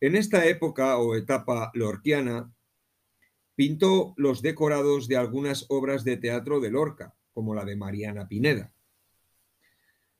En 0.00 0.14
esta 0.14 0.46
época 0.46 0.98
o 0.98 1.14
etapa 1.14 1.70
lorquiana, 1.74 2.52
pintó 3.58 4.14
los 4.16 4.40
decorados 4.40 5.08
de 5.08 5.16
algunas 5.16 5.66
obras 5.68 6.04
de 6.04 6.16
teatro 6.16 6.60
de 6.60 6.70
Lorca, 6.70 7.16
como 7.32 7.56
la 7.56 7.64
de 7.64 7.74
Mariana 7.74 8.28
Pineda. 8.28 8.72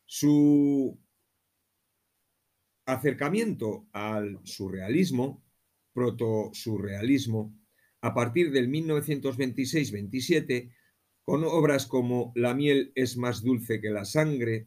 Su 0.06 0.98
acercamiento 2.84 3.86
al 3.92 4.40
surrealismo, 4.42 5.44
proto-surrealismo, 5.92 7.56
a 8.00 8.12
partir 8.12 8.50
del 8.50 8.68
1926-27, 8.70 10.74
con 11.22 11.44
obras 11.44 11.86
como 11.86 12.32
La 12.34 12.54
miel 12.54 12.90
es 12.96 13.16
más 13.16 13.44
dulce 13.44 13.80
que 13.80 13.90
la 13.90 14.04
sangre, 14.04 14.66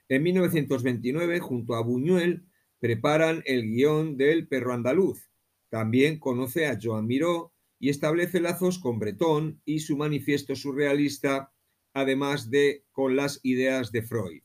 En 0.09 0.21
1929, 0.21 1.39
junto 1.39 1.73
a 1.73 1.81
Buñuel, 1.81 2.45
preparan 2.79 3.41
el 3.47 3.63
guion 3.63 4.17
del 4.17 4.47
Perro 4.47 4.75
Andaluz. 4.75 5.26
También 5.69 6.19
conoce 6.19 6.67
a 6.67 6.77
Joan 6.81 7.07
Miró 7.07 7.53
y 7.79 7.89
establece 7.89 8.39
lazos 8.39 8.79
con 8.79 8.99
Bretón 8.99 9.61
y 9.65 9.79
su 9.79 9.97
manifiesto 9.97 10.55
surrealista 10.55 11.51
además 11.97 12.51
de 12.51 12.85
con 12.91 13.15
las 13.15 13.39
ideas 13.41 13.91
de 13.91 14.03
Freud. 14.03 14.43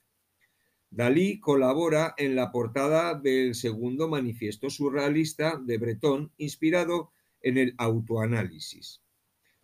Dalí 0.90 1.38
colabora 1.38 2.14
en 2.16 2.34
la 2.34 2.50
portada 2.50 3.14
del 3.14 3.54
segundo 3.54 4.08
manifiesto 4.08 4.70
surrealista 4.70 5.58
de 5.62 5.78
Breton, 5.78 6.32
inspirado 6.38 7.12
en 7.42 7.58
el 7.58 7.74
autoanálisis. 7.76 9.02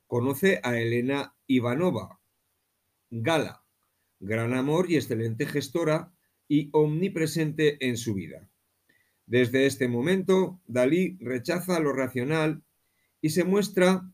Conoce 0.07 0.61
a 0.63 0.79
Elena 0.79 1.35
Ivanova, 1.47 2.21
Gala, 3.11 3.65
gran 4.21 4.53
amor 4.53 4.91
y 4.91 4.97
excelente 4.97 5.47
gestora 5.47 6.13
y 6.47 6.69
omnipresente 6.73 7.87
en 7.87 7.97
su 7.97 8.15
vida. 8.15 8.51
Desde 9.29 9.67
este 9.67 9.89
momento, 9.89 10.59
Dalí 10.67 11.19
rechaza 11.21 11.79
lo 11.81 11.93
racional 11.93 12.63
y 13.21 13.29
se 13.29 13.45
muestra 13.45 14.11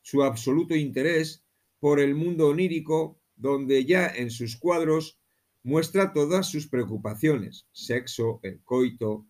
su 0.00 0.22
absoluto 0.22 0.74
interés 0.74 1.44
por 1.80 2.00
el 2.00 2.14
mundo 2.14 2.48
onírico, 2.48 3.20
donde 3.36 3.84
ya 3.84 4.08
en 4.08 4.30
sus 4.30 4.56
cuadros 4.56 5.20
muestra 5.62 6.14
todas 6.14 6.48
sus 6.48 6.66
preocupaciones, 6.66 7.66
sexo, 7.72 8.40
el 8.42 8.62
coito, 8.64 9.26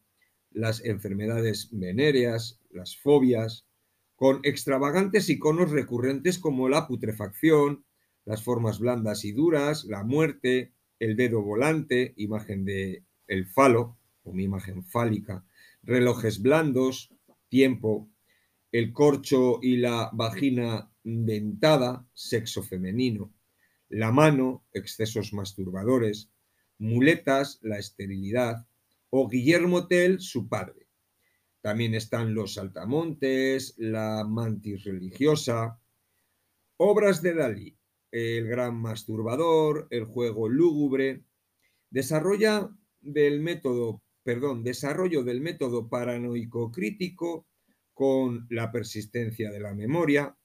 las 0.52 0.84
enfermedades 0.84 1.68
venéreas, 1.72 2.60
las 2.70 2.96
fobias, 2.96 3.66
con 4.14 4.38
extravagantes 4.44 5.28
iconos 5.28 5.72
recurrentes 5.72 6.38
como 6.38 6.68
la 6.68 6.86
putrefacción, 6.86 7.84
las 8.24 8.44
formas 8.44 8.78
blandas 8.78 9.24
y 9.24 9.32
duras, 9.32 9.84
la 9.84 10.04
muerte, 10.04 10.74
el 11.00 11.16
dedo 11.16 11.42
volante, 11.42 12.14
imagen 12.16 12.64
de 12.64 13.04
el 13.26 13.48
falo, 13.48 13.97
como 14.28 14.40
imagen 14.40 14.84
fálica, 14.84 15.44
relojes 15.82 16.42
blandos, 16.42 17.12
tiempo, 17.48 18.10
el 18.72 18.92
corcho 18.92 19.58
y 19.62 19.78
la 19.78 20.10
vagina 20.12 20.90
dentada, 21.02 22.06
sexo 22.12 22.62
femenino, 22.62 23.32
la 23.88 24.12
mano, 24.12 24.66
excesos 24.74 25.32
masturbadores, 25.32 26.30
muletas, 26.78 27.58
la 27.62 27.78
esterilidad, 27.78 28.66
o 29.08 29.28
Guillermo 29.28 29.86
Tell, 29.86 30.20
su 30.20 30.46
padre. 30.46 30.86
También 31.62 31.94
están 31.94 32.34
los 32.34 32.54
saltamontes, 32.54 33.74
la 33.78 34.24
mantis 34.28 34.84
religiosa, 34.84 35.80
obras 36.76 37.22
de 37.22 37.34
Dalí, 37.34 37.78
el 38.12 38.46
gran 38.46 38.76
masturbador, 38.76 39.88
el 39.90 40.04
juego 40.04 40.48
lúgubre, 40.50 41.24
desarrolla 41.90 42.70
del 43.00 43.40
método, 43.40 44.02
perdón, 44.28 44.62
desarrollo 44.62 45.24
del 45.24 45.40
método 45.40 45.88
paranoico 45.88 46.70
crítico 46.70 47.46
con 47.94 48.46
la 48.50 48.70
persistencia 48.70 49.50
de 49.50 49.58
la 49.58 49.72
memoria. 49.72 50.36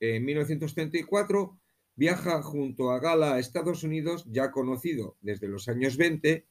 En 0.00 0.22
1934 0.26 1.58
viaja 1.96 2.42
junto 2.42 2.90
a 2.90 3.00
Gala 3.00 3.32
a 3.32 3.38
Estados 3.38 3.84
Unidos, 3.84 4.26
ya 4.28 4.50
conocido 4.50 5.16
desde 5.22 5.48
los 5.48 5.66
años 5.68 5.96
20. 5.96 6.46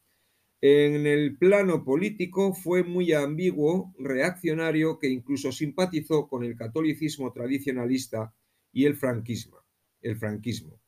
En 0.61 1.05
el 1.05 1.37
plano 1.37 1.83
político 1.83 2.51
fue 2.55 2.83
muy 2.83 3.13
ambiguo, 3.13 3.93
reaccionario, 3.99 4.97
que 4.97 5.09
incluso 5.09 5.51
simpatizó 5.51 6.27
con 6.27 6.43
el 6.43 6.55
catolicismo 6.55 7.31
tradicionalista 7.31 8.33
y 8.73 8.85
el 8.85 8.95
franquismo. 8.95 9.59
El 10.01 10.15
franquismo. 10.17 10.81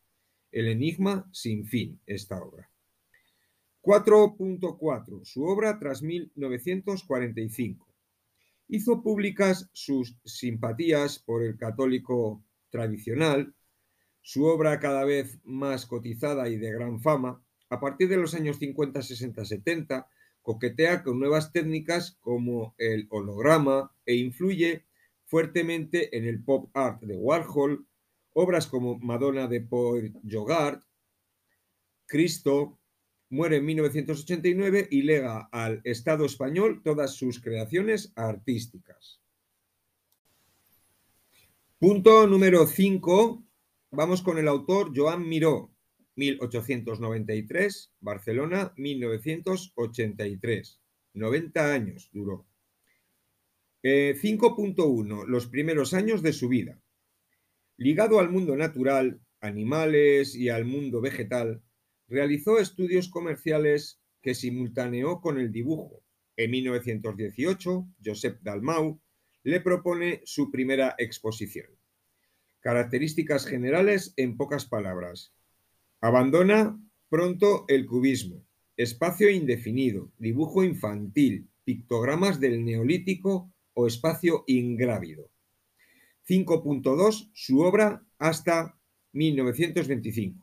El 0.51 0.69
enigma 0.69 1.29
sin 1.31 1.67
fin, 1.67 2.01
esta 2.07 2.41
obra. 2.41 2.72
4.4. 3.83 5.25
Su 5.25 5.43
obra 5.43 5.77
tras 5.77 6.01
1945. 6.01 7.85
Hizo 8.69 9.03
públicas 9.03 9.69
sus 9.73 10.17
simpatías 10.23 11.19
por 11.19 11.43
el 11.43 11.57
católico 11.57 12.41
tradicional, 12.69 13.53
su 14.21 14.45
obra 14.45 14.79
cada 14.79 15.03
vez 15.03 15.37
más 15.43 15.85
cotizada 15.85 16.47
y 16.47 16.55
de 16.55 16.71
gran 16.71 17.01
fama, 17.01 17.43
a 17.69 17.81
partir 17.81 18.07
de 18.07 18.15
los 18.15 18.33
años 18.33 18.57
50, 18.57 19.01
60, 19.01 19.43
70, 19.43 20.07
coquetea 20.41 21.03
con 21.03 21.19
nuevas 21.19 21.51
técnicas 21.51 22.17
como 22.21 22.75
el 22.77 23.07
holograma 23.09 23.91
e 24.05 24.15
influye 24.15 24.85
fuertemente 25.25 26.15
en 26.17 26.25
el 26.25 26.41
pop 26.41 26.69
art 26.73 27.01
de 27.01 27.17
Warhol, 27.17 27.85
obras 28.31 28.67
como 28.67 28.97
Madonna 28.99 29.47
de 29.47 29.59
Paul 29.59 30.13
Jogard, 30.29 30.81
Cristo, 32.05 32.79
muere 33.33 33.57
en 33.57 33.65
1989 33.65 34.87
y 34.89 35.01
lega 35.01 35.49
al 35.51 35.81
Estado 35.83 36.25
español 36.25 36.81
todas 36.83 37.15
sus 37.15 37.41
creaciones 37.41 38.13
artísticas. 38.15 39.19
Punto 41.79 42.27
número 42.27 42.65
5 42.65 43.43
Vamos 43.95 44.23
con 44.23 44.39
el 44.39 44.47
autor 44.47 44.91
Joan 44.95 45.29
Miró, 45.29 45.71
1893, 46.15 47.93
Barcelona, 47.99 48.73
1983. 48.75 50.81
90 51.13 51.73
años 51.73 52.09
duró. 52.11 52.47
5.1. 53.83 55.21
Eh, 55.21 55.25
Los 55.27 55.45
primeros 55.45 55.93
años 55.93 56.23
de 56.23 56.33
su 56.33 56.49
vida. 56.49 56.81
Ligado 57.77 58.19
al 58.19 58.31
mundo 58.31 58.55
natural, 58.55 59.21
animales 59.41 60.33
y 60.33 60.49
al 60.49 60.65
mundo 60.65 60.99
vegetal, 60.99 61.61
realizó 62.13 62.59
estudios 62.59 63.09
comerciales 63.09 63.99
que 64.21 64.35
simultaneó 64.35 65.19
con 65.19 65.39
el 65.39 65.51
dibujo. 65.51 66.03
En 66.37 66.51
1918, 66.51 67.87
Josep 68.05 68.39
Dalmau 68.43 69.01
le 69.43 69.59
propone 69.59 70.21
su 70.23 70.51
primera 70.51 70.93
exposición. 70.99 71.65
Características 72.59 73.47
generales 73.47 74.13
en 74.15 74.37
pocas 74.37 74.65
palabras. 74.65 75.33
Abandona 76.01 76.79
pronto 77.09 77.65
el 77.67 77.87
cubismo. 77.87 78.45
Espacio 78.77 79.31
indefinido, 79.31 80.11
dibujo 80.19 80.63
infantil, 80.63 81.49
pictogramas 81.63 82.39
del 82.39 82.63
neolítico 82.63 83.51
o 83.73 83.87
espacio 83.87 84.43
ingrávido. 84.45 85.31
5.2. 86.27 87.31
Su 87.33 87.61
obra 87.61 88.05
hasta 88.19 88.77
1925. 89.13 90.42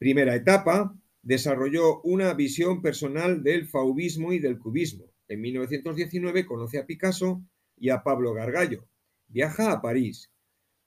Primera 0.00 0.34
etapa. 0.34 0.96
Desarrolló 1.22 2.00
una 2.00 2.34
visión 2.34 2.82
personal 2.82 3.44
del 3.44 3.68
fauvismo 3.68 4.32
y 4.32 4.40
del 4.40 4.58
cubismo. 4.58 5.04
En 5.28 5.40
1919 5.42 6.44
conoce 6.44 6.78
a 6.78 6.86
Picasso 6.86 7.44
y 7.76 7.90
a 7.90 8.02
Pablo 8.02 8.34
Gargallo. 8.34 8.88
Viaja 9.28 9.70
a 9.70 9.80
París 9.80 10.32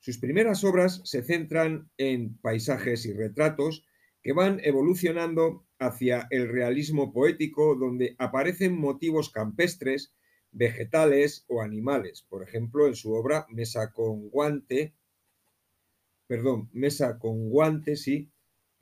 sus 0.04 0.18
primeras 0.18 0.66
obras 0.66 1.00
se 1.06 1.24
centran 1.24 1.90
en 1.98 2.38
paisajes 2.40 3.06
y 3.06 3.14
retratos 3.14 3.86
que 4.22 4.34
van 4.34 4.60
evolucionando 4.62 5.66
hacia 5.80 6.28
el 6.30 6.50
realismo 6.50 7.14
poético 7.14 7.76
donde 7.76 8.14
aparecen 8.20 8.78
motivos 8.78 9.30
campestres, 9.30 10.14
vegetales 10.52 11.46
o 11.48 11.62
animales. 11.62 12.26
Por 12.28 12.44
ejemplo, 12.44 12.86
en 12.86 12.96
su 12.96 13.14
obra 13.14 13.46
Mesa 13.50 13.94
con 13.94 14.28
guante, 14.30 14.94
perdón, 16.28 16.70
Mesa 16.74 17.18
con 17.18 17.50
guante, 17.50 17.96
sí, 17.96 18.30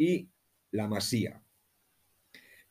y 0.02 0.32
La 0.72 0.88
Masía. 0.88 1.44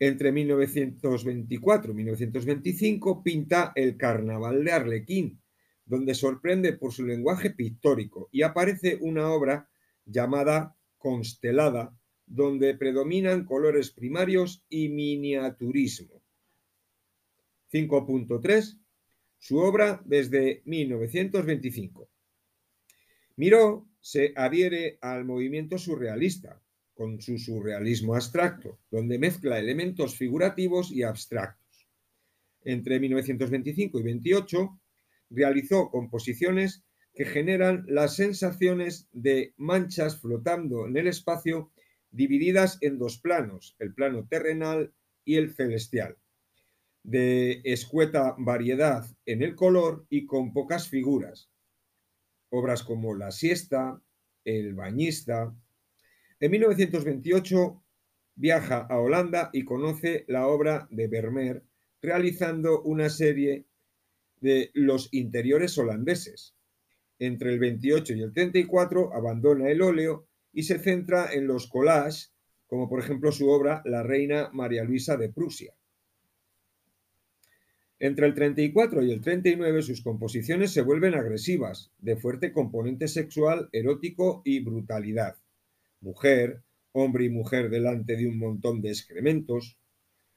Entre 0.01 0.33
1924 0.33 1.93
y 1.93 1.95
1925 1.95 3.23
pinta 3.23 3.73
El 3.77 3.97
Carnaval 3.97 4.65
de 4.65 4.73
Arlequín, 4.73 5.41
donde 5.85 6.15
sorprende 6.15 6.73
por 6.73 6.93
su 6.93 7.07
lenguaje 7.07 7.51
pictórico 7.51 8.29
y 8.33 8.43
aparece 8.43 8.99
una 9.01 9.31
obra 9.31 9.69
llamada 10.05 10.77
Constelada, 10.99 11.97
donde 12.27 12.75
predominan 12.75 13.45
colores 13.45 13.93
primarios 13.93 14.65
y 14.69 14.89
miniaturismo. 14.89 16.23
5.3. 17.73 18.81
Su 19.39 19.59
obra 19.59 20.03
desde 20.05 20.63
1925. 20.65 22.11
Miró 23.37 23.87
se 24.01 24.33
adhiere 24.35 24.99
al 25.01 25.25
movimiento 25.25 25.79
surrealista, 25.79 26.61
con 27.01 27.19
su 27.23 27.39
surrealismo 27.39 28.15
abstracto, 28.15 28.79
donde 28.91 29.19
mezcla 29.19 29.59
elementos 29.59 30.19
figurativos 30.19 30.93
y 30.93 31.03
abstractos. 31.03 31.89
Entre 32.63 33.01
1925 33.01 34.01
y 34.01 34.03
28 34.03 34.81
realizó 35.31 35.89
composiciones 35.89 36.85
que 37.15 37.25
generan 37.25 37.87
las 37.89 38.17
sensaciones 38.17 39.09
de 39.13 39.55
manchas 39.57 40.21
flotando 40.21 40.87
en 40.87 40.99
el 40.99 41.07
espacio 41.07 41.73
divididas 42.11 42.77
en 42.83 42.99
dos 42.99 43.17
planos, 43.17 43.77
el 43.79 43.95
plano 43.95 44.27
terrenal 44.29 44.93
y 45.25 45.37
el 45.37 45.55
celestial, 45.55 46.19
de 47.03 47.63
escueta 47.65 48.35
variedad 48.37 49.07
en 49.25 49.41
el 49.41 49.55
color 49.55 50.05
y 50.11 50.27
con 50.27 50.53
pocas 50.53 50.91
figuras. 50.91 51.49
Obras 52.51 52.83
como 52.83 53.15
La 53.15 53.31
siesta, 53.31 54.03
El 54.45 54.75
bañista. 54.75 55.55
En 56.41 56.51
1928 56.53 57.83
viaja 58.35 58.79
a 58.79 58.99
Holanda 58.99 59.51
y 59.53 59.65
conoce 59.67 60.25
la 60.27 60.47
obra 60.47 60.89
de 60.91 61.07
Vermeer, 61.07 61.63
realizando 62.01 62.81
una 62.81 63.11
serie 63.11 63.67
de 64.41 64.71
los 64.73 65.11
interiores 65.13 65.77
holandeses. 65.77 66.55
Entre 67.19 67.53
el 67.53 67.59
28 67.59 68.15
y 68.15 68.23
el 68.23 68.33
34 68.33 69.13
abandona 69.15 69.69
el 69.69 69.83
óleo 69.83 70.27
y 70.51 70.63
se 70.63 70.79
centra 70.79 71.31
en 71.31 71.47
los 71.47 71.69
collages, 71.69 72.33
como 72.67 72.89
por 72.89 73.01
ejemplo 73.01 73.33
su 73.33 73.51
obra 73.51 73.83
La 73.85 74.03
reina 74.03 74.49
María 74.55 74.83
Luisa 74.83 75.19
de 75.19 75.29
Prusia. 75.29 75.75
Entre 77.99 78.27
el 78.27 78.33
34 78.33 79.03
y 79.03 79.13
el 79.13 79.21
39 79.21 79.83
sus 79.83 80.03
composiciones 80.03 80.73
se 80.73 80.81
vuelven 80.81 81.15
agresivas, 81.15 81.93
de 81.99 82.17
fuerte 82.17 82.51
componente 82.51 83.09
sexual, 83.09 83.69
erótico 83.73 84.41
y 84.43 84.61
brutalidad. 84.61 85.37
Mujer, 86.01 86.63
hombre 86.93 87.25
y 87.27 87.31
mujer 87.31 87.69
delante 87.69 88.17
de 88.17 88.27
un 88.27 88.39
montón 88.39 88.81
de 88.81 88.89
excrementos. 88.89 89.77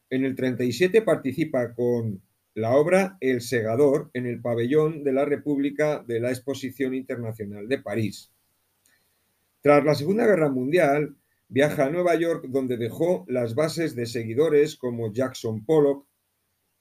En 0.10 0.26
el 0.26 0.36
37 0.36 1.02
participa 1.02 1.74
con 1.74 2.22
la 2.54 2.76
obra 2.76 3.18
El 3.22 3.42
segador 3.42 4.12
en 4.14 4.28
el 4.28 4.42
pabellón 4.42 5.04
de 5.04 5.14
la 5.14 5.26
República 5.26 6.04
de 6.06 6.20
la 6.20 6.30
Exposición 6.30 6.94
Internacional 6.94 7.68
de 7.68 7.80
París. 7.80 8.32
Tras 9.62 9.84
la 9.86 9.96
Segunda 9.96 10.28
Guerra 10.28 10.52
Mundial, 10.52 11.16
viaja 11.48 11.86
a 11.86 11.90
Nueva 11.90 12.16
York 12.16 12.46
donde 12.50 12.78
dejó 12.78 13.26
las 13.28 13.56
bases 13.56 13.96
de 13.96 14.06
seguidores 14.06 14.76
como 14.76 15.14
Jackson 15.14 15.66
Pollock 15.66 16.06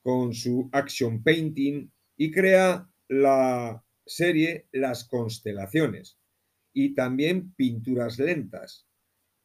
con 0.02 0.34
su 0.34 0.68
Action 0.72 1.22
Painting 1.22 1.88
y 2.16 2.32
crea 2.32 2.88
la 3.08 3.84
serie 4.04 4.66
Las 4.72 5.04
Constelaciones 5.04 6.18
y 6.72 6.94
también 6.94 7.54
pinturas 7.54 8.18
lentas, 8.18 8.86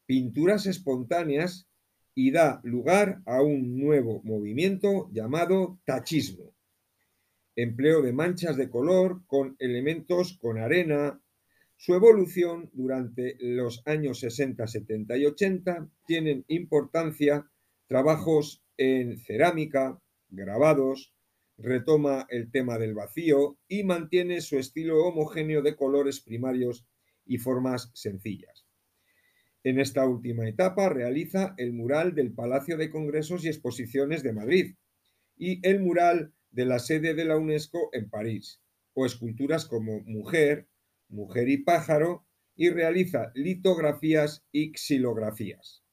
pinturas 0.05 0.65
espontáneas 0.65 1.67
y 2.15 2.31
da 2.31 2.61
lugar 2.63 3.21
a 3.25 3.41
un 3.41 3.77
nuevo 3.77 4.21
movimiento 4.23 5.09
llamado 5.11 5.79
tachismo. 5.85 6.55
Empleo 7.55 8.01
de 8.01 8.13
manchas 8.13 8.57
de 8.57 8.69
color 8.69 9.23
con 9.27 9.55
elementos 9.59 10.37
con 10.39 10.57
arena. 10.57 11.21
Su 11.75 11.93
evolución 11.93 12.69
durante 12.73 13.35
los 13.39 13.83
años 13.85 14.19
60, 14.19 14.65
70 14.65 15.17
y 15.17 15.25
80 15.25 15.89
tienen 16.07 16.43
importancia 16.47 17.49
trabajos 17.87 18.63
en 18.77 19.17
cerámica, 19.17 20.01
grabados, 20.29 21.13
retoma 21.57 22.27
el 22.29 22.51
tema 22.51 22.77
del 22.77 22.93
vacío 22.93 23.57
y 23.67 23.83
mantiene 23.83 24.41
su 24.41 24.57
estilo 24.57 25.05
homogéneo 25.05 25.61
de 25.61 25.75
colores 25.75 26.21
primarios 26.21 26.85
y 27.27 27.37
formas 27.37 27.91
sencillas. 27.93 28.65
En 29.63 29.79
esta 29.79 30.05
última 30.05 30.47
etapa 30.47 30.89
realiza 30.89 31.53
el 31.57 31.73
mural 31.73 32.15
del 32.15 32.33
Palacio 32.33 32.77
de 32.77 32.89
Congresos 32.89 33.43
y 33.43 33.49
Exposiciones 33.49 34.23
de 34.23 34.33
Madrid 34.33 34.75
y 35.35 35.59
el 35.67 35.81
mural 35.81 36.33
de 36.51 36.65
la 36.65 36.79
sede 36.79 37.13
de 37.13 37.25
la 37.25 37.37
UNESCO 37.37 37.89
en 37.91 38.09
París, 38.09 38.61
o 38.93 39.05
esculturas 39.05 39.65
como 39.65 40.01
Mujer, 40.05 40.67
Mujer 41.09 41.49
y 41.49 41.57
Pájaro, 41.57 42.25
y 42.55 42.69
realiza 42.69 43.31
litografías 43.35 44.45
y 44.51 44.71
xilografías. 44.75 45.83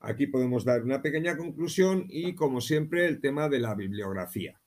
Aquí 0.00 0.26
podemos 0.26 0.64
dar 0.64 0.82
una 0.82 1.00
pequeña 1.00 1.36
conclusión 1.36 2.06
y, 2.08 2.34
como 2.34 2.60
siempre, 2.60 3.06
el 3.06 3.20
tema 3.20 3.48
de 3.48 3.60
la 3.60 3.74
bibliografía. 3.74 4.60